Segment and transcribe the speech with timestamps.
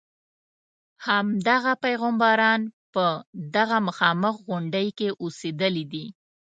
[1.07, 2.61] همدغه پیغمبران
[2.93, 3.05] په
[3.55, 6.05] دغه مخامخ غونډې کې اوسېدلي دي.